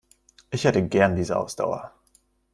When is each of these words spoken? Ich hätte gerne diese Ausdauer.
Ich 0.49 0.63
hätte 0.63 0.81
gerne 0.87 1.13
diese 1.15 1.37
Ausdauer. 1.37 1.91